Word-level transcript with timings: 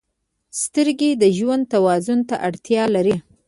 •سترګې 0.61 1.11
د 1.21 1.23
ژوند 1.37 1.63
توازن 1.73 2.19
ته 2.29 2.35
اړتیا 2.47 2.83
لري. 2.95 3.15